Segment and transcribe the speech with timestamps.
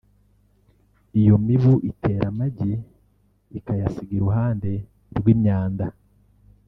[1.19, 2.71] Iyo mibu itera amagi
[3.57, 4.71] ikayasiga iruhande
[5.17, 5.85] rw’imyanda